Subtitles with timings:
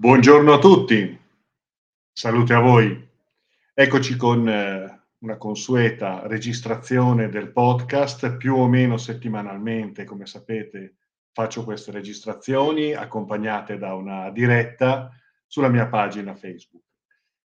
[0.00, 1.20] Buongiorno a tutti,
[2.12, 3.10] salute a voi.
[3.74, 10.98] Eccoci con eh, una consueta registrazione del podcast, più o meno settimanalmente, come sapete
[11.32, 15.10] faccio queste registrazioni accompagnate da una diretta
[15.48, 16.84] sulla mia pagina Facebook.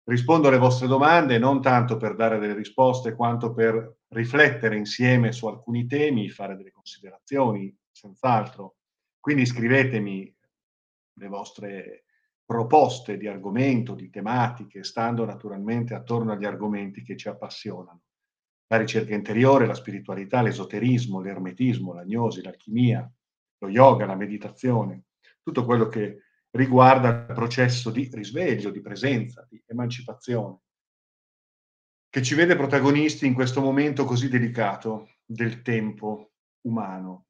[0.03, 5.47] Rispondo alle vostre domande non tanto per dare delle risposte quanto per riflettere insieme su
[5.47, 8.75] alcuni temi, fare delle considerazioni, senz'altro.
[9.21, 10.35] Quindi scrivetemi
[11.13, 12.03] le vostre
[12.51, 18.01] proposte di argomento, di tematiche, stando naturalmente attorno agli argomenti che ci appassionano.
[18.67, 23.09] La ricerca interiore, la spiritualità, l'esoterismo, l'ermetismo, l'agnosi, l'alchimia,
[23.57, 25.03] lo yoga, la meditazione,
[25.41, 30.57] tutto quello che riguarda il processo di risveglio, di presenza, di emancipazione,
[32.09, 36.31] che ci vede protagonisti in questo momento così delicato del tempo
[36.65, 37.27] umano.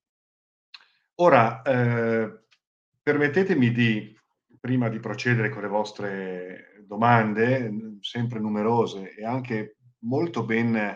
[1.19, 2.39] Ora, eh,
[3.03, 4.19] permettetemi di
[4.61, 10.95] prima di procedere con le vostre domande, sempre numerose e anche molto ben,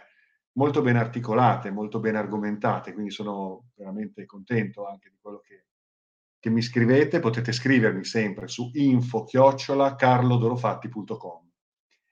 [0.53, 5.65] molto ben articolate, molto ben argomentate, quindi sono veramente contento anche di quello che,
[6.39, 7.19] che mi scrivete.
[7.19, 11.49] Potete scrivermi sempre su info-carlodorofatti.com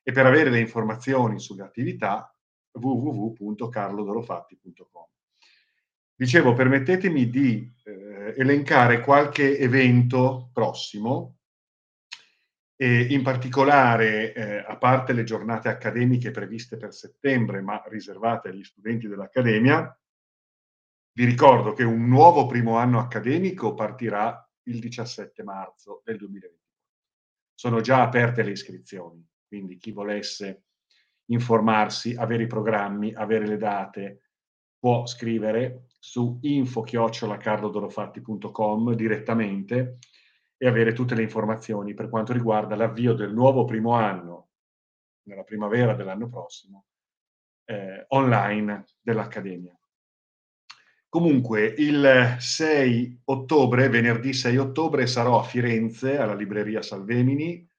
[0.02, 2.36] e per avere le informazioni sulle attività
[2.72, 5.06] www.carlodorofatti.com.
[6.16, 11.38] Dicevo, permettetemi di eh, elencare qualche evento prossimo
[12.76, 18.64] e in particolare, eh, a parte le giornate accademiche previste per settembre, ma riservate agli
[18.64, 19.96] studenti dell'Accademia,
[21.16, 26.60] vi ricordo che un nuovo primo anno accademico partirà il 17 marzo del 2020.
[27.54, 30.64] Sono già aperte le iscrizioni, quindi chi volesse
[31.26, 34.22] informarsi, avere i programmi, avere le date,
[34.80, 40.00] può scrivere su info-carlodorofatti.com direttamente
[40.64, 44.52] e avere tutte le informazioni per quanto riguarda l'avvio del nuovo primo anno,
[45.24, 46.86] nella primavera dell'anno prossimo,
[47.66, 49.78] eh, online dell'Accademia.
[51.10, 57.70] Comunque, il 6 ottobre, venerdì 6 ottobre, sarò a Firenze, alla libreria Salvemini,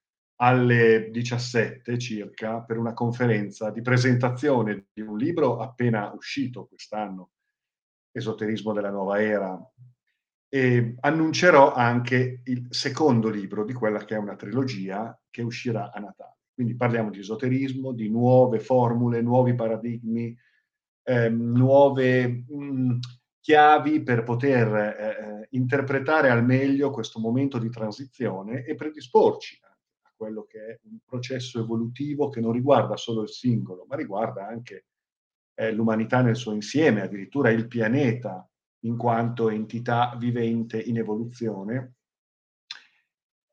[0.42, 7.30] alle 17 circa, per una conferenza di presentazione di un libro appena uscito quest'anno,
[8.12, 9.58] Esoterismo della nuova era,
[10.54, 15.98] e annuncerò anche il secondo libro di quella che è una trilogia che uscirà a
[15.98, 16.36] Natale.
[16.54, 20.32] Quindi parliamo di esoterismo, di nuove formule, nuovi paradigmi,
[21.02, 22.98] ehm, nuove mh, mm,
[23.40, 30.12] chiavi per poter eh, eh, interpretare al meglio questo momento di transizione e predisporci a
[30.14, 34.84] quello che è un processo evolutivo che non riguarda solo il singolo, ma riguarda anche
[35.54, 38.48] eh, l'umanità nel suo insieme, addirittura il pianeta,
[38.84, 41.94] in quanto entità vivente in evoluzione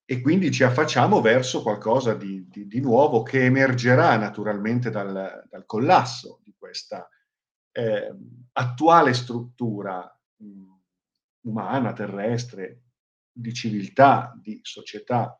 [0.05, 5.65] e quindi ci affacciamo verso qualcosa di, di, di nuovo che emergerà naturalmente dal, dal
[5.65, 7.07] collasso di questa
[7.71, 8.13] eh,
[8.51, 10.63] attuale struttura mh,
[11.47, 12.81] umana, terrestre,
[13.31, 15.39] di civiltà, di società,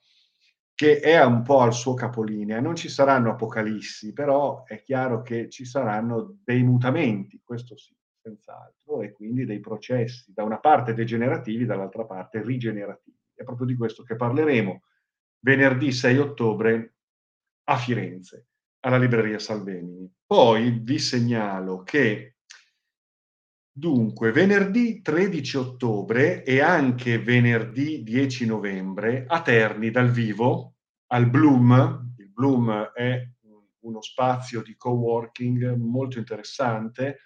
[0.74, 2.62] che è un po' al suo capolinea.
[2.62, 9.02] Non ci saranno apocalissi, però è chiaro che ci saranno dei mutamenti, questo sì senz'altro,
[9.02, 13.18] e quindi dei processi, da una parte degenerativi, dall'altra parte rigenerativi.
[13.34, 14.84] È proprio di questo che parleremo
[15.40, 16.96] venerdì 6 ottobre
[17.64, 18.48] a Firenze,
[18.82, 20.12] alla libreria Salvemini.
[20.26, 22.36] Poi vi segnalo che
[23.74, 30.76] Dunque, venerdì 13 ottobre e anche venerdì 10 novembre a Terni dal vivo
[31.08, 32.14] al Bloom.
[32.18, 33.26] Il Bloom è
[33.80, 37.20] uno spazio di coworking molto interessante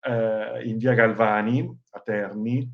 [0.00, 2.68] eh, in via Galvani a Terni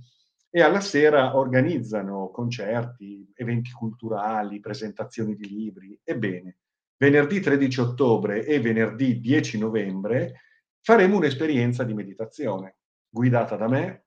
[0.49, 6.01] e alla sera organizzano concerti, eventi culturali, presentazioni di libri.
[6.03, 6.57] Ebbene,
[6.97, 10.41] venerdì 13 ottobre e venerdì 10 novembre
[10.81, 12.77] faremo un'esperienza di meditazione
[13.09, 14.05] guidata da me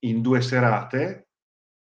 [0.00, 1.28] in due serate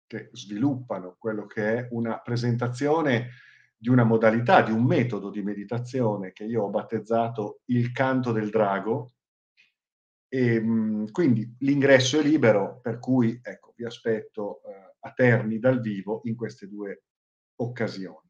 [0.06, 3.30] che sviluppano quello che è una presentazione
[3.76, 8.48] di una modalità, di un metodo di meditazione che io ho battezzato il canto del
[8.48, 9.15] drago,
[10.28, 15.80] e, ehm, quindi l'ingresso è libero, per cui ecco, vi aspetto eh, a Terni dal
[15.80, 17.04] vivo in queste due
[17.56, 18.24] occasioni.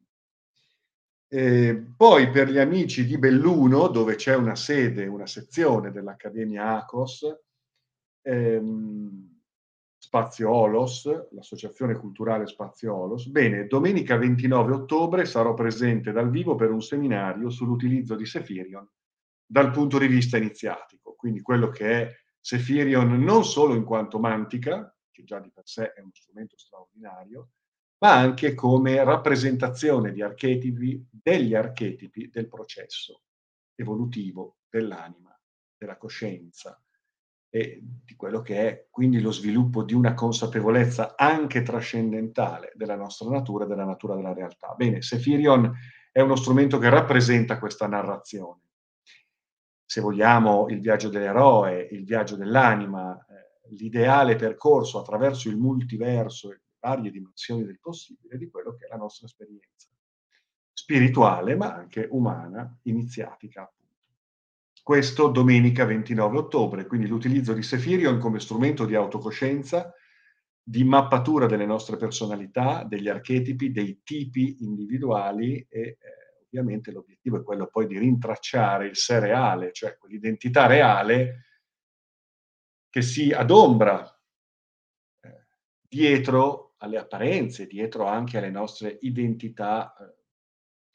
[1.29, 7.39] E poi per gli amici di Belluno, dove c'è una sede, una sezione dell'Accademia ACOS,
[8.21, 9.35] ehm,
[9.99, 16.71] Spazio Olos, l'Associazione Culturale Spazio Olos, bene, domenica 29 ottobre sarò presente dal vivo per
[16.71, 18.87] un seminario sull'utilizzo di Sefirion
[19.45, 24.95] dal punto di vista iniziatico, quindi quello che è Sephirion non solo in quanto mantica,
[25.11, 27.49] che già di per sé è uno strumento straordinario,
[27.99, 33.23] ma anche come rappresentazione di archetipi degli archetipi del processo
[33.75, 35.37] evolutivo dell'anima,
[35.75, 36.81] della coscienza
[37.49, 43.29] e di quello che è quindi lo sviluppo di una consapevolezza anche trascendentale della nostra
[43.29, 44.73] natura e della natura della realtà.
[44.75, 45.73] Bene, Sephirion
[46.11, 48.61] è uno strumento che rappresenta questa narrazione.
[49.87, 56.61] Se vogliamo, il viaggio dell'eroe, il viaggio dell'anima, eh, l'ideale percorso attraverso il multiverso e
[56.79, 59.87] varie dimensioni del possibile di quello che è la nostra esperienza
[60.73, 63.71] spirituale, ma anche umana, iniziatica
[64.87, 69.93] questo domenica 29 ottobre, quindi l'utilizzo di Sephirion come strumento di autocoscienza,
[70.63, 75.97] di mappatura delle nostre personalità, degli archetipi, dei tipi individuali e eh,
[76.47, 81.45] ovviamente l'obiettivo è quello poi di rintracciare il sé reale, cioè quell'identità reale
[82.89, 84.03] che si adombra
[85.21, 85.45] eh,
[85.87, 90.15] dietro alle apparenze, dietro anche alle nostre identità eh,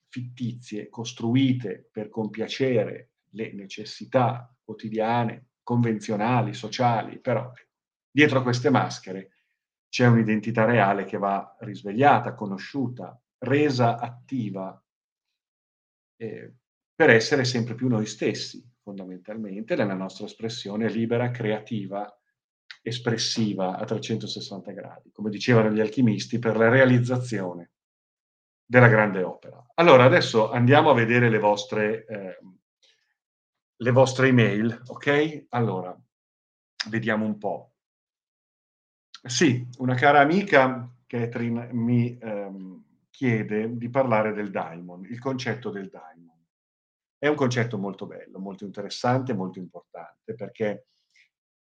[0.08, 7.50] fittizie, costruite per compiacere le necessità quotidiane, convenzionali, sociali, però
[8.10, 9.30] dietro a queste maschere
[9.88, 14.82] c'è un'identità reale che va risvegliata, conosciuta, resa attiva
[16.22, 16.54] eh,
[16.94, 22.08] per essere sempre più noi stessi, fondamentalmente, nella nostra espressione libera, creativa,
[22.80, 27.72] espressiva a 360 gradi, come dicevano gli alchimisti, per la realizzazione
[28.64, 29.64] della grande opera.
[29.74, 32.38] Allora, adesso andiamo a vedere le vostre eh,
[33.82, 35.46] le vostre email, ok?
[35.50, 35.96] Allora,
[36.88, 37.72] vediamo un po'.
[39.24, 45.90] Sì, una cara amica, Catherine, mi ehm, chiede di parlare del daimon, il concetto del
[45.90, 46.30] daimon.
[47.18, 50.86] È un concetto molto bello, molto interessante, molto importante, perché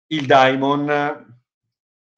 [0.07, 1.45] il daimon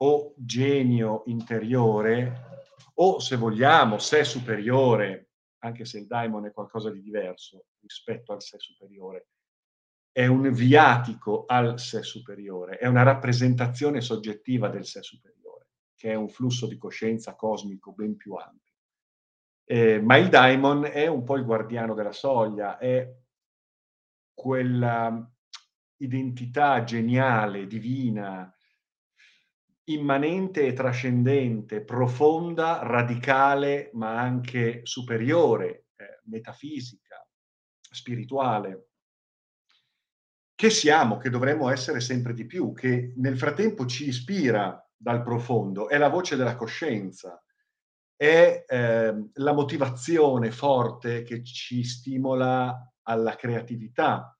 [0.00, 2.62] o genio interiore,
[2.94, 8.40] o se vogliamo, sé superiore, anche se il daimon è qualcosa di diverso rispetto al
[8.40, 9.28] sé superiore,
[10.12, 16.14] è un viatico al sé superiore, è una rappresentazione soggettiva del sé superiore, che è
[16.14, 18.67] un flusso di coscienza cosmico ben più ampio.
[19.70, 23.06] Eh, ma il daimon è un po' il guardiano della soglia, è
[24.32, 25.30] quella
[25.98, 28.50] identità geniale, divina,
[29.84, 37.28] immanente e trascendente, profonda, radicale, ma anche superiore, eh, metafisica,
[37.78, 38.88] spirituale,
[40.54, 45.90] che siamo, che dovremmo essere sempre di più, che nel frattempo ci ispira dal profondo,
[45.90, 47.42] è la voce della coscienza,
[48.18, 54.36] è eh, la motivazione forte che ci stimola alla creatività,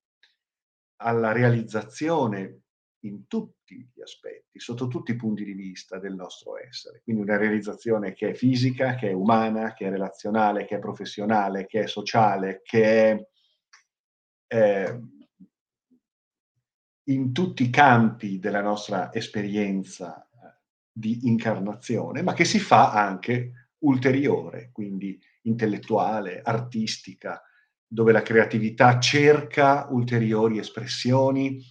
[0.97, 2.63] alla realizzazione
[3.03, 7.03] in tutti gli aspetti, sotto tutti i punti di vista del nostro essere.
[7.05, 11.67] Quindi una realizzazione che è fisica, che è umana, che è relazionale, che è professionale,
[11.67, 13.29] che è sociale, che è
[14.49, 15.01] eh,
[17.05, 20.59] in tutti i campi della nostra esperienza eh,
[20.91, 27.43] di incarnazione, ma che si fa anche ulteriore, quindi intellettuale, artistica,
[27.87, 31.63] dove la creatività cerca ulteriori espressioni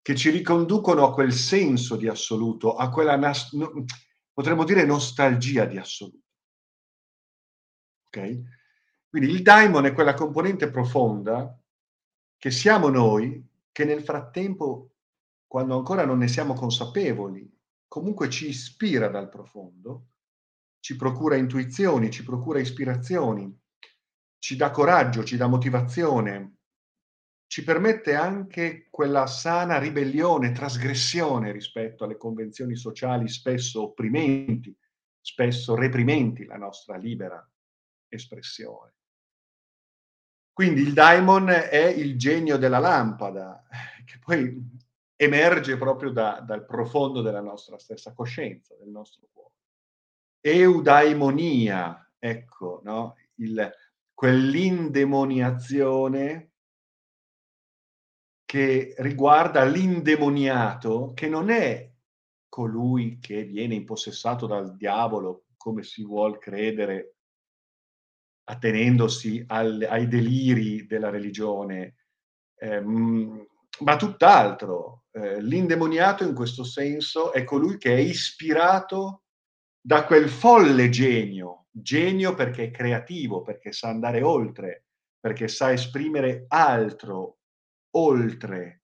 [0.00, 3.84] che ci riconducono a quel senso di assoluto, a quella, nas- no,
[4.32, 6.24] potremmo dire, nostalgia di assoluto.
[8.06, 8.40] Ok?
[9.10, 11.58] Quindi il daimon è quella componente profonda
[12.38, 14.94] che siamo noi che nel frattempo,
[15.46, 17.50] quando ancora non ne siamo consapevoli,
[17.86, 20.06] comunque ci ispira dal profondo,
[20.80, 23.56] ci procura intuizioni, ci procura ispirazioni,
[24.38, 26.58] ci dà coraggio, ci dà motivazione,
[27.48, 34.76] ci permette anche quella sana ribellione, trasgressione rispetto alle convenzioni sociali spesso opprimenti,
[35.20, 37.46] spesso reprimenti la nostra libera
[38.08, 38.92] espressione.
[40.52, 43.64] Quindi il daimon è il genio della lampada,
[44.04, 44.60] che poi
[45.16, 49.54] emerge proprio da, dal profondo della nostra stessa coscienza, del nostro cuore.
[50.50, 53.16] Eudaimonia, ecco, no?
[53.36, 53.70] Il,
[54.14, 56.50] quell'indemoniazione
[58.44, 61.90] che riguarda l'indemoniato, che non è
[62.48, 67.16] colui che viene impossessato dal diavolo, come si vuol credere
[68.44, 71.96] attenendosi al, ai deliri della religione,
[72.56, 75.04] eh, ma tutt'altro.
[75.10, 79.24] Eh, l'indemoniato in questo senso è colui che è ispirato
[79.88, 84.84] da quel folle genio, genio perché è creativo, perché sa andare oltre,
[85.18, 87.38] perché sa esprimere altro,
[87.96, 88.82] oltre.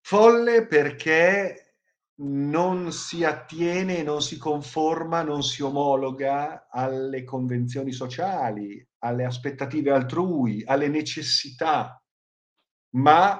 [0.00, 1.74] Folle perché
[2.22, 10.64] non si attiene, non si conforma, non si omologa alle convenzioni sociali, alle aspettative altrui,
[10.64, 12.02] alle necessità,
[12.94, 13.38] ma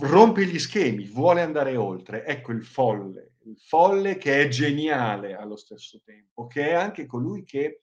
[0.00, 2.24] rompe gli schemi, vuole andare oltre.
[2.24, 7.82] Ecco il folle, folle che è geniale allo stesso tempo, che è anche colui che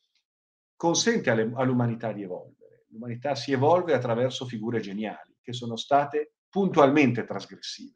[0.76, 2.86] consente alle, all'umanità di evolvere.
[2.90, 7.96] L'umanità si evolve attraverso figure geniali che sono state puntualmente trasgressive.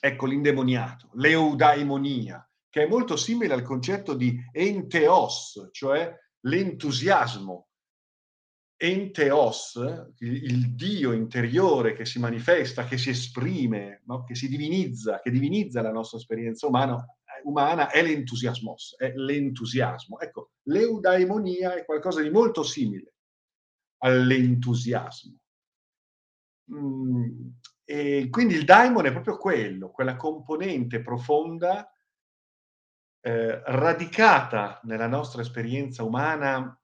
[0.00, 7.68] Ecco l'indemoniato, l'eudaimonia, che è molto simile al concetto di enteos, cioè l'entusiasmo
[8.76, 9.74] enteos,
[10.18, 14.24] il, il, Dio interiore che si manifesta, che si esprime, no?
[14.24, 17.04] che si divinizza, che divinizza la nostra esperienza umana,
[17.44, 20.18] umana è l'entusiasmos, è l'entusiasmo.
[20.18, 23.14] Ecco, l'eudaimonia è qualcosa di molto simile
[23.98, 25.38] all'entusiasmo.
[26.72, 27.48] Mm,
[27.84, 31.90] e quindi il daimon è proprio quello, quella componente profonda,
[33.20, 36.78] eh, radicata nella nostra esperienza umana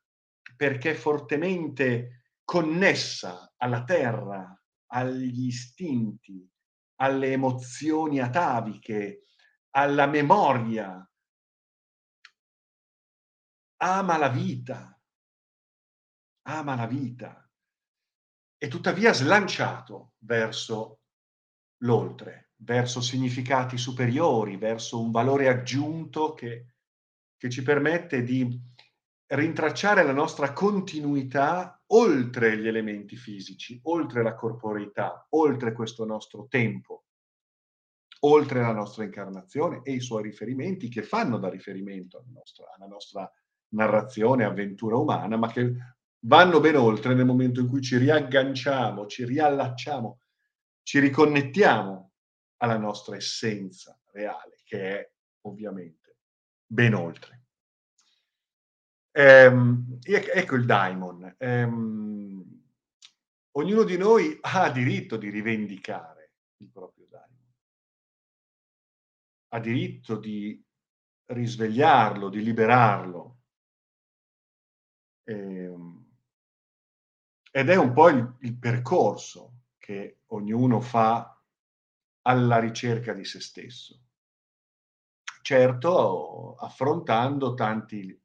[0.61, 6.47] perché fortemente connessa alla terra, agli istinti,
[6.97, 9.23] alle emozioni ataviche,
[9.71, 11.11] alla memoria.
[13.79, 15.01] Ama la vita,
[16.43, 17.51] ama la vita
[18.59, 21.01] e tuttavia slanciato verso
[21.85, 26.75] l'oltre, verso significati superiori, verso un valore aggiunto che,
[27.39, 28.69] che ci permette di
[29.31, 37.05] rintracciare la nostra continuità oltre gli elementi fisici, oltre la corporeità, oltre questo nostro tempo,
[38.21, 42.87] oltre la nostra incarnazione e i suoi riferimenti che fanno da riferimento alla nostra, alla
[42.87, 43.33] nostra
[43.75, 45.75] narrazione, avventura umana, ma che
[46.25, 50.21] vanno ben oltre nel momento in cui ci riagganciamo, ci riallacciamo,
[50.83, 52.13] ci riconnettiamo
[52.57, 55.11] alla nostra essenza reale, che è
[55.43, 56.17] ovviamente
[56.67, 57.40] ben oltre.
[59.13, 61.35] Ehm, ecco il daimon.
[61.39, 62.63] Ehm,
[63.53, 67.29] ognuno di noi ha diritto di rivendicare il proprio daimon.
[69.53, 70.61] Ha diritto di
[71.27, 73.39] risvegliarlo, di liberarlo.
[75.27, 76.05] Ehm,
[77.53, 81.41] ed è un po' il, il percorso che ognuno fa
[82.23, 84.01] alla ricerca di se stesso.
[85.43, 88.17] Certo, affrontando tanti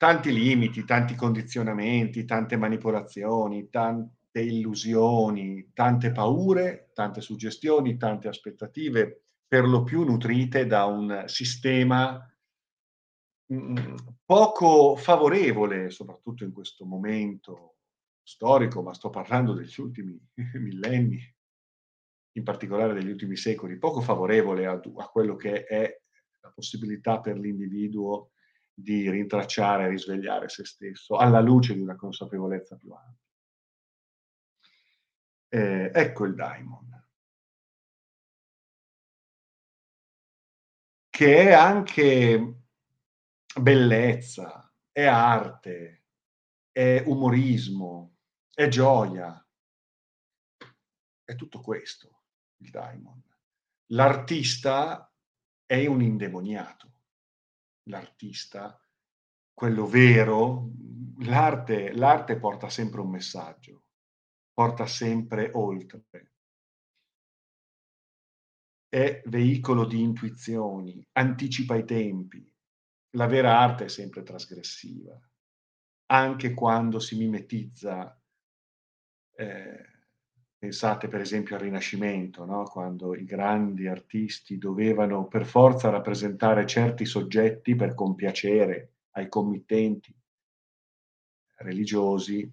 [0.00, 9.68] tanti limiti, tanti condizionamenti, tante manipolazioni, tante illusioni, tante paure, tante suggestioni, tante aspettative, per
[9.68, 12.18] lo più nutrite da un sistema
[13.52, 13.76] mm,
[14.24, 17.74] poco favorevole, soprattutto in questo momento
[18.22, 20.18] storico, ma sto parlando degli ultimi
[20.54, 21.20] millenni,
[22.38, 26.00] in particolare degli ultimi secoli, poco favorevole a, a quello che è
[26.40, 28.30] la possibilità per l'individuo
[28.82, 33.28] di rintracciare e risvegliare se stesso alla luce di una consapevolezza più ampia.
[35.52, 37.08] Eh, ecco il daimon,
[41.08, 42.62] che è anche
[43.60, 46.04] bellezza, è arte,
[46.70, 48.16] è umorismo,
[48.54, 49.44] è gioia,
[51.24, 52.22] è tutto questo
[52.58, 53.22] il daimon.
[53.92, 55.12] L'artista
[55.66, 56.99] è un indemoniato
[57.90, 58.82] l'artista,
[59.52, 60.70] quello vero,
[61.18, 63.82] l'arte, l'arte porta sempre un messaggio,
[64.54, 66.32] porta sempre oltre.
[68.88, 72.50] È veicolo di intuizioni, anticipa i tempi.
[73.16, 75.20] La vera arte è sempre trasgressiva,
[76.06, 78.18] anche quando si mimetizza
[79.36, 79.89] eh,
[80.60, 82.64] Pensate per esempio al Rinascimento, no?
[82.64, 90.14] quando i grandi artisti dovevano per forza rappresentare certi soggetti per compiacere ai committenti
[91.60, 92.46] religiosi,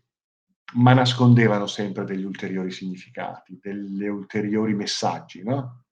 [0.75, 5.43] ma nascondevano sempre degli ulteriori significati, degli ulteriori messaggi.
[5.43, 5.83] No?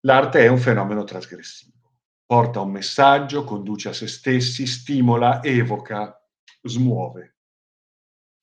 [0.00, 1.94] L'arte è un fenomeno trasgressivo,
[2.26, 6.22] porta un messaggio, conduce a se stessi, stimola, evoca,
[6.60, 7.31] smuove.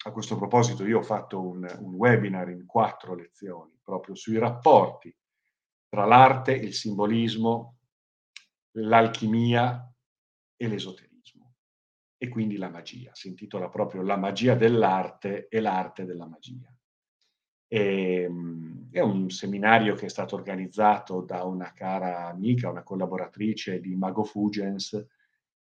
[0.06, 5.13] A questo proposito io ho fatto un, un webinar in quattro lezioni proprio sui rapporti
[5.89, 7.79] tra l'arte, il simbolismo,
[8.74, 9.91] l'alchimia
[10.56, 11.56] e l'esoterismo
[12.15, 13.10] e quindi la magia.
[13.13, 16.72] Si intitola proprio La magia dell'arte e l'arte della magia.
[17.68, 23.79] E, ehm, è un seminario che è stato organizzato da una cara amica, una collaboratrice
[23.79, 25.08] di Mago Fugens,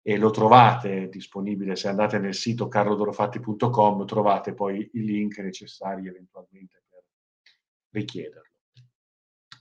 [0.07, 6.83] e lo trovate disponibile se andate nel sito carlodorofatti.com trovate poi i link necessari eventualmente
[6.91, 7.03] per
[7.91, 8.51] richiederlo.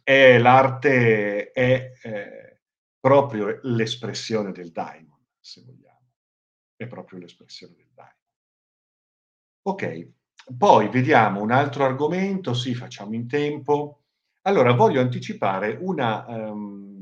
[0.03, 2.57] E l'arte è, ehm,
[2.99, 6.11] proprio l'espressione del daimon, se vogliamo.
[6.75, 8.11] È proprio l'espressione del daimon.
[9.65, 10.13] Okay,
[10.57, 14.01] poi vediamo un altro argomento, sì, facciamo in tempo.
[14.41, 16.92] Allora, voglio anticipare una, ehm,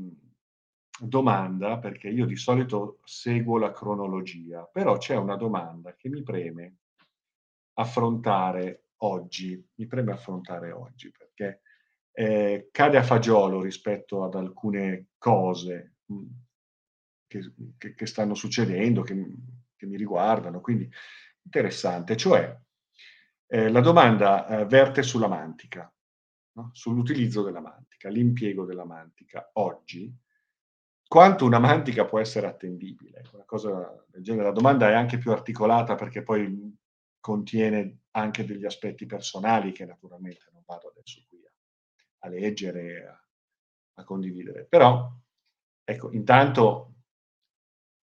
[1.06, 6.76] domanda, perché io di solito seguo la cronologia, però c'è una domanda che mi preme
[7.74, 9.62] affrontare oggi.
[9.76, 11.62] Mi preme affrontare oggi perché,
[12.12, 16.28] ehm, cade a fagiolo rispetto ad alcune cose, mhmm,
[17.26, 19.14] che che che stanno succedendo, che
[19.76, 20.88] che mi riguardano, quindi
[21.42, 22.16] interessante.
[22.16, 22.60] Cioè,
[23.48, 25.92] ehm, la domanda, ehm, verte sulla mantica,
[26.54, 30.12] no, sull'utilizzo della mantica, l'impiego della mantica oggi.
[31.12, 33.20] Quanto una mantica può essere attendibile?
[33.34, 34.44] Una cosa del genere.
[34.46, 36.74] La domanda è anche più articolata perché poi,
[37.20, 41.50] contiene anche degli aspetti personali che naturalmente non vado adesso qui a
[42.24, 43.22] a leggere a
[43.96, 44.64] a condividere.
[44.64, 45.12] Però,
[45.84, 46.94] ecco, intanto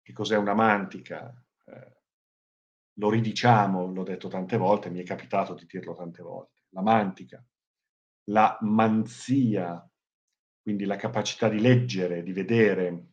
[0.06, 1.34] che cos'è una mantica?
[1.64, 1.94] Ehm,
[2.98, 6.62] lo ridiciamo, l'ho detto tante volte, mi è capitato di dirlo tante volte.
[6.70, 7.44] La mantica,
[8.30, 9.84] la manzia,
[10.66, 13.10] quindi la capacità di leggere, di vedere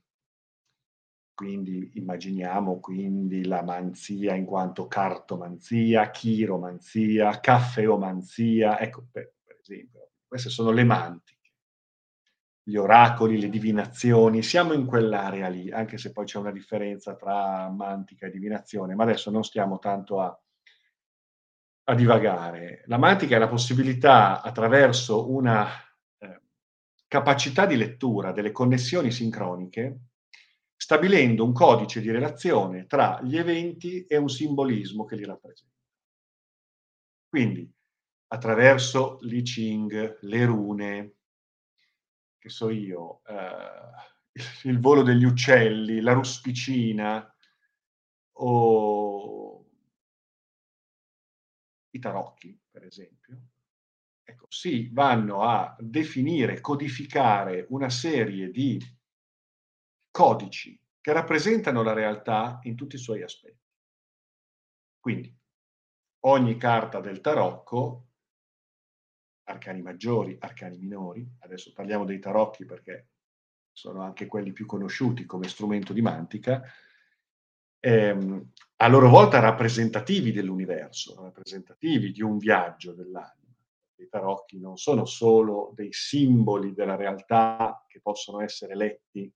[1.36, 10.10] quindi immaginiamo quindi la manzia in quanto cartomanzia, chiromanzia, caffeomanzia, ecco per per esempio.
[10.27, 11.51] Queste sono le mantiche.
[12.63, 17.69] Gli oracoli, le divinazioni, siamo in quell'area lì, anche se poi c'è una differenza tra
[17.69, 20.36] mantica e divinazione, ma adesso non stiamo tanto a
[21.86, 22.83] a divagare.
[22.88, 25.67] La mantica è la possibilità attraverso una,
[27.13, 30.00] capacità di lettura delle connessioni sincroniche,
[30.75, 35.77] stabilendo un codice di relazione tra gli eventi e un simbolismo che li rappresenta.
[37.29, 37.72] Quindi,
[38.29, 41.15] attraverso l'I Ching, le rune
[42.39, 43.91] che so io, ehm,
[44.63, 47.32] il volo degli uccelli, la ruspicina
[48.38, 49.65] o
[51.91, 53.52] i tarocchi, per esempio,
[54.23, 58.79] ecco, si vanno a definire, codificare una serie di
[60.12, 63.62] codici che rappresentano la realtà in tutti i suoi aspetti.
[64.99, 65.36] Quindi,
[66.21, 68.07] ogni carta del tarocco
[69.45, 73.09] arcani maggiori, arcani minori, adesso parliamo dei tarocchi perché
[73.71, 76.63] sono anche quelli più conosciuti come strumento di mantica,
[77.79, 83.42] ehm, a loro volta rappresentativi dell'universo, rappresentativi di un viaggio dell'anima.
[84.03, 89.31] I tarocchi non sono solo dei simboli della realtà che possono essere letti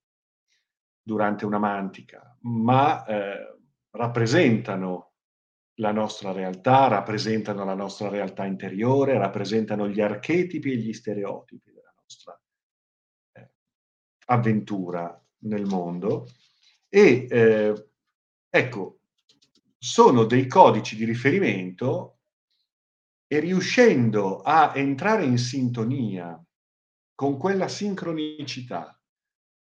[1.01, 3.57] durante una mantica, ma, ehm,
[3.91, 5.13] rappresentano
[5.75, 11.93] la nostra realtà, rappresentano la nostra realtà interiore, rappresentano gli archetipi e gli stereotipi della
[12.01, 12.39] nostra,
[13.33, 13.49] ehm,
[14.25, 16.27] avventura nel mondo.
[16.89, 17.85] E, ehm,
[18.49, 18.99] ecco,
[19.77, 22.16] sono dei codici di riferimento
[23.27, 26.41] e riuscendo a entrare in sintonia
[27.13, 28.97] con quella sincronicità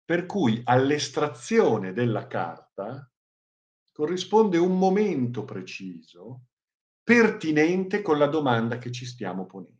[0.06, 3.10] per cui all'estrazione della carta
[3.92, 6.44] corrisponde un momento preciso,
[7.02, 9.74] pertinente con la domanda che ci stiamo ponendo.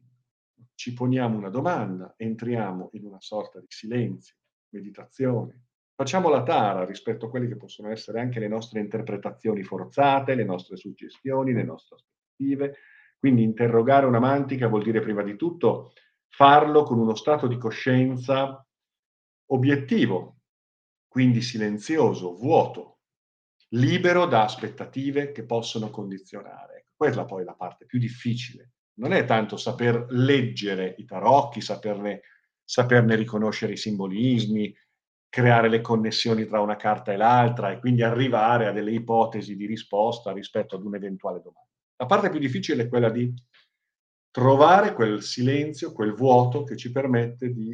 [0.74, 4.34] Ci poniamo una domanda, entriamo in una sorta di silenzio,
[4.70, 10.34] meditazione, facciamo la tara rispetto a quelle che possono essere anche le nostre interpretazioni forzate,
[10.34, 12.76] le nostre suggestioni, le nostre aspettative.
[13.18, 15.92] Quindi interrogare una mantica vuol dire prima di tutto
[16.28, 18.64] farlo con uno stato di coscienza
[19.50, 20.38] obiettivo,
[21.08, 22.98] quindi silenzioso, vuoto,
[23.70, 26.78] libero da aspettative che possono condizionare.
[26.78, 28.72] Ecco, quella poi è la parte più difficile.
[28.98, 32.22] Non è tanto saper leggere i tarocchi, saperne
[32.68, 34.74] saperne riconoscere i simbolismi,
[35.28, 39.66] creare le connessioni tra una carta e l'altra e quindi arrivare a delle ipotesi di
[39.66, 41.65] risposta rispetto ad un'eventuale domanda.
[41.96, 43.32] La parte più difficile è quella di
[44.30, 47.70] trovare quel silenzio, quel vuoto che ci permette di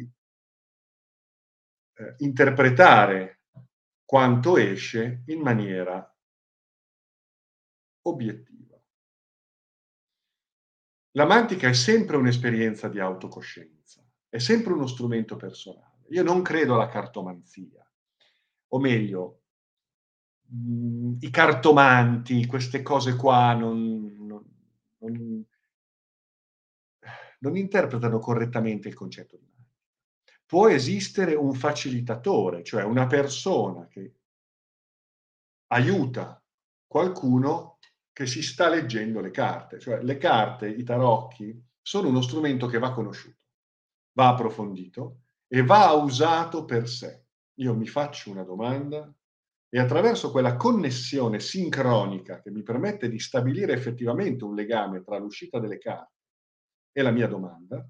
[1.97, 3.41] ehm, interpretare
[4.05, 6.07] quanto esce in maniera
[8.03, 8.81] obiettiva.
[11.15, 16.05] La mantica è sempre un'esperienza di autocoscienza, è sempre uno strumento personale.
[16.09, 17.85] Io non credo alla cartomanzia,
[18.69, 19.42] o meglio,
[20.53, 24.43] mhmm, i cartomanti, queste cose qua non non
[24.99, 25.45] non
[27.39, 29.71] non interpretano correttamente il concetto di mantica.
[30.45, 34.13] Può esistere un facilitatore, cioè una persona che
[35.67, 36.41] aiuta
[36.87, 37.79] qualcuno
[38.13, 42.77] che si sta leggendo le carte, cioè le carte, i tarocchi, sono uno strumento che
[42.79, 43.37] va conosciuto.
[44.13, 47.25] va approfondito e va usato per sé.
[47.55, 49.11] Io mi faccio una domanda
[49.75, 55.57] e attraverso quella connessione sincronica che mi permette di stabilire effettivamente un legame tra l'uscita
[55.57, 56.13] delle carte
[56.91, 57.83] e la mia domanda,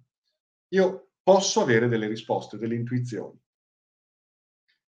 [0.70, 3.38] io posso avere delle risposte, delle intuizioni.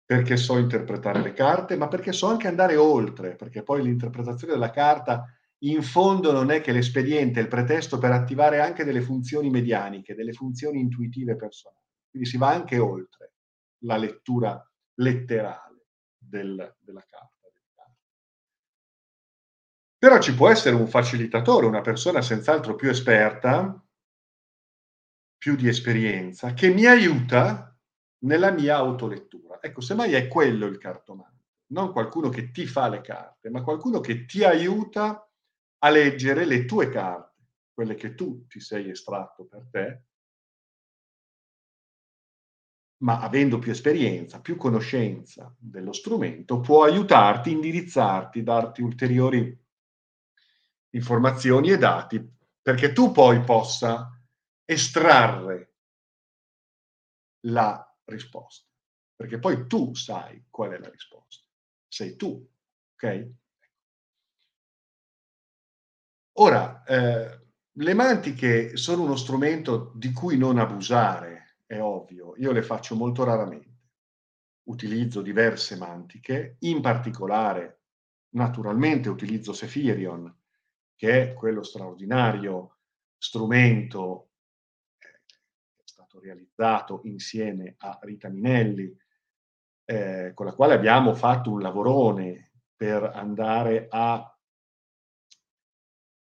[0.04, 4.72] Perché so interpretare le carte, ma perché so anche andare oltre, perché poi l'interpretazione della
[4.72, 10.14] carta in fondo non è che l'espediente, il pretesto per attivare anche delle funzioni medianiche,
[10.14, 11.86] delle funzioni intuitive personali.
[12.10, 13.36] Quindi si va anche oltre
[13.86, 14.62] la lettura
[14.96, 15.71] letterale
[16.32, 17.30] del, della carta.
[20.02, 23.80] Però ci può essere un facilitatore, una persona senz'altro più esperta,
[25.38, 27.78] più di esperienza, che mi aiuta
[28.24, 29.60] nella mia autolettura.
[29.62, 34.00] Ecco, semmai è quello il cartomante, non qualcuno che ti fa le carte, ma qualcuno
[34.00, 35.30] che ti aiuta
[35.84, 40.04] a leggere le tue carte, quelle che tu ti sei estratto per te,
[43.02, 49.60] ma avendo più esperienza, più conoscenza dello strumento, può aiutarti, indirizzarti, darti ulteriori
[50.92, 54.10] informazioni e dati perché tu poi possa
[54.66, 55.74] estrarre
[57.46, 58.68] la risposta.
[59.16, 61.46] Perché poi tu sai qual è la risposta.
[61.88, 62.48] Sei tu,
[62.94, 63.30] ok?
[66.34, 67.40] Ora, eh,
[67.72, 71.41] le mantiche sono uno strumento di cui non abusare
[71.72, 73.70] è ovvio, io le faccio molto raramente.
[74.64, 77.84] Utilizzo diverse mantiche, in particolare,
[78.32, 80.38] naturalmente, utilizzo Sephirion,
[80.96, 82.80] che è quello straordinario
[83.18, 84.32] strumento
[84.98, 88.94] eh, che è stato realizzato insieme a Rita Minelli,
[89.86, 94.38] eh, con la quale abbiamo fatto un lavorone per andare a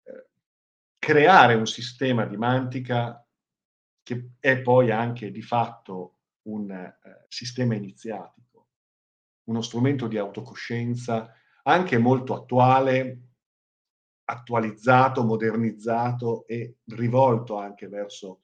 [0.04, 0.28] eh,
[0.98, 3.25] creare un sistema di mantica
[4.06, 8.68] che è poi anche di fatto un eh, sistema iniziatico,
[9.46, 13.22] uno strumento di autocoscienza anche molto attuale,
[14.26, 18.42] attualizzato, modernizzato e rivolto anche verso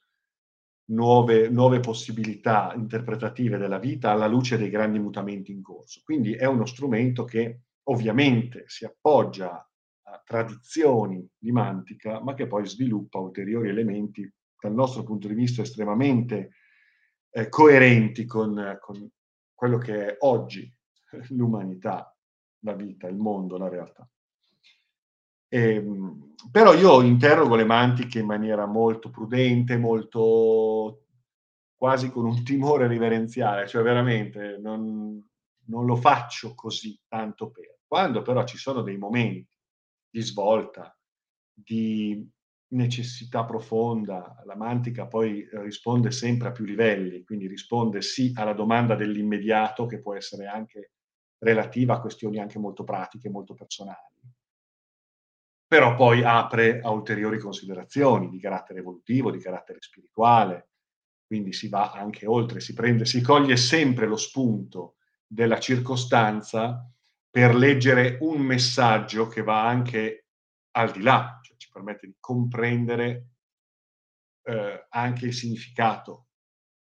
[0.85, 6.01] nuove, nuove possibilità interpretative della vita alla luce dei grandi mutamenti in corso.
[6.03, 9.63] Quindi è uno strumento che ovviamente si appoggia
[10.05, 14.27] a tradizioni di mantica, ma che poi sviluppa ulteriori elementi
[14.61, 16.51] dal nostro punto di vista estremamente
[17.31, 19.09] eh, coerenti con, con,
[19.55, 20.71] quello che è oggi
[21.29, 22.15] l'umanità,
[22.59, 24.07] la vita, il mondo, la realtà.
[25.47, 31.05] E, ehm, però io interrogo le mantiche in maniera molto prudente, molto
[31.75, 35.27] quasi con un timore riverenziale, cioè veramente non,
[35.65, 37.79] non lo faccio così tanto per.
[37.87, 39.57] Quando però ci sono dei momenti
[40.09, 40.95] di svolta,
[41.51, 42.29] di
[42.71, 48.95] necessità profonda, la mantica poi risponde sempre a più livelli, quindi risponde sì alla domanda
[48.95, 50.91] dell'immediato che può essere anche
[51.39, 54.19] relativa a questioni anche molto pratiche, molto personali,
[55.67, 60.69] però poi apre a ulteriori considerazioni di carattere evolutivo, di carattere spirituale,
[61.25, 66.89] quindi si va anche oltre, si prende, si coglie sempre lo spunto della circostanza
[67.29, 70.25] per leggere un messaggio che va anche
[70.71, 71.40] al di là
[71.71, 73.29] permette di comprendere
[74.43, 76.27] eh, anche il significato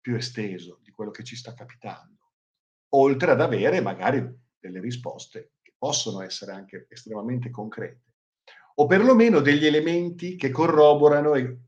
[0.00, 2.32] più esteso di quello che ci sta capitando,
[2.90, 4.22] oltre ad avere magari
[4.58, 8.12] delle risposte che possono essere anche estremamente concrete,
[8.76, 11.58] o perlomeno degli elementi che corroborano e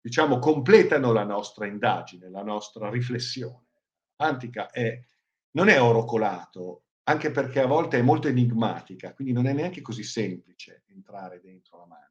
[0.00, 3.66] diciamo completano la nostra indagine, la nostra riflessione.
[4.16, 5.00] Antica è,
[5.52, 9.80] non è oro colato, anche perché a volte è molto enigmatica, quindi non è neanche
[9.80, 12.10] così semplice entrare dentro la mano.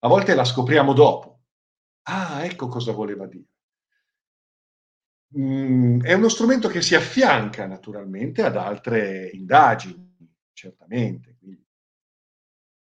[0.00, 1.40] A volte la scopriamo dopo.
[2.02, 3.46] Ah, ecco cosa voleva dire.
[5.36, 10.16] Mm, è uno strumento che si affianca naturalmente ad altre indagini,
[10.52, 11.36] certamente.
[11.38, 11.66] Quindi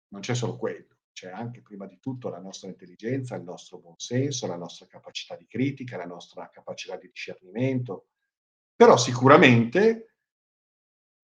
[0.08, 4.46] non c'è solo quello, c'è anche prima di tutto la nostra intelligenza, il nostro buonsenso,
[4.46, 8.08] la nostra capacità di critica, la nostra capacità di discernimento.
[8.74, 10.13] Però sicuramente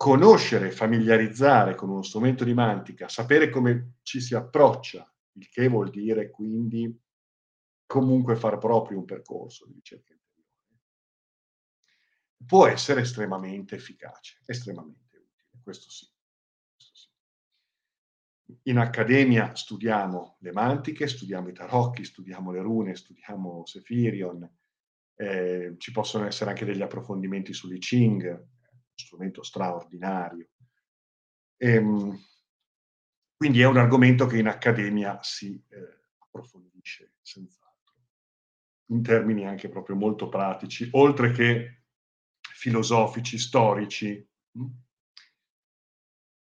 [0.00, 5.90] conoscere, familiarizzare con uno strumento di mantica, sapere come ci si approccia, il che vuol
[5.90, 6.98] dire quindi
[7.84, 10.80] comunque far proprio un percorso di ricerca interiore,
[12.46, 16.08] può essere estremamente efficace, estremamente utile, questo sì.
[18.62, 24.50] In accademia studiamo le mantiche, studiamo i tarocchi, studiamo le rune, studiamo Sephirion,
[25.16, 28.48] eh, ci possono essere anche degli approfondimenti sull'I Ching,
[29.00, 30.48] strumento straordinario.
[31.56, 32.18] E, ehm,
[33.36, 37.68] quindi è un argomento che in accademia si eh, approfondisce senz'altro.
[38.90, 41.84] in termini anche proprio molto pratici, oltre che
[42.40, 44.28] filosofici, storici.
[44.58, 44.66] Mm?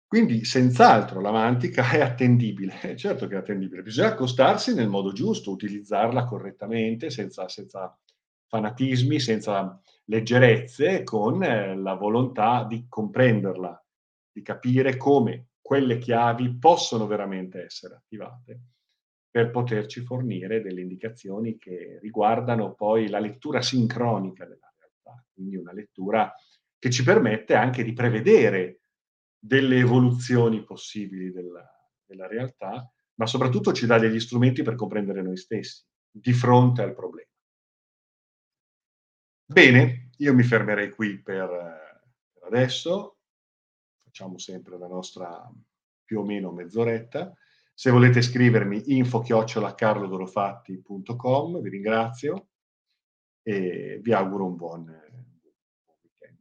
[0.06, 5.50] Quindi senz'altro la mantica è attendibile, certo che è attendibile, bisogna accostarsi nel modo giusto,
[5.50, 7.98] utilizzarla correttamente, senza, senza
[8.54, 13.84] fanatismi, senza leggerezze, con eh, la volontà di comprenderla,
[14.30, 18.60] di capire come quelle chiavi possono veramente essere attivate
[19.28, 25.72] per poterci fornire delle indicazioni che riguardano poi la lettura sincronica della realtà, quindi una
[25.72, 26.32] lettura
[26.78, 28.82] che ci permette anche di prevedere
[29.36, 31.68] delle evoluzioni possibili della,
[32.04, 36.94] della realtà, ma soprattutto ci dà degli strumenti per comprendere noi stessi di fronte al
[36.94, 37.33] problema.
[39.46, 42.00] Bene, io mi fermerei qui per,
[42.46, 43.18] adesso,
[44.02, 45.52] facciamo sempre la nostra
[46.02, 47.30] più o meno mezz'oretta.
[47.74, 52.48] Se volete scrivermi info chiocciolacarlodorofatti.com, vi ringrazio
[53.42, 54.84] e vi auguro un buon
[56.00, 56.38] weekend.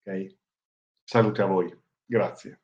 [0.00, 0.34] Okay?
[1.02, 2.62] Salute a voi, grazie.